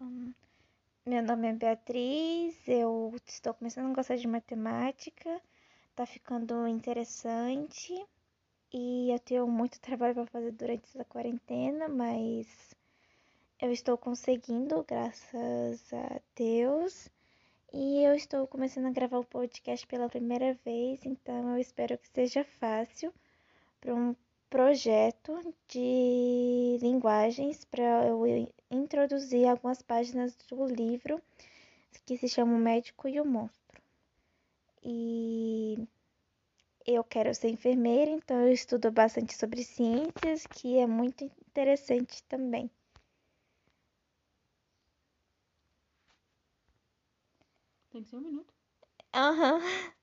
[0.00, 0.32] Hum,
[1.04, 5.42] meu nome é Beatriz, eu estou começando a gostar de matemática,
[5.94, 7.92] tá ficando interessante
[8.72, 12.74] e eu tenho muito trabalho para fazer durante essa quarentena, mas
[13.60, 17.10] eu estou conseguindo, graças a Deus.
[17.70, 22.08] E eu estou começando a gravar o podcast pela primeira vez, então eu espero que
[22.08, 23.12] seja fácil
[23.82, 24.16] para um
[24.48, 28.24] projeto de linguagens para eu
[28.70, 31.22] introduzir algumas páginas do livro
[32.06, 33.82] que se chama O Médico e o Monstro.
[34.82, 35.78] E
[36.86, 42.70] eu quero ser enfermeira, então eu estudo bastante sobre ciências, que é muito interessante também.
[47.90, 48.52] Tem que ser um minuto.
[49.14, 49.56] Aham.
[49.56, 49.92] Uhum.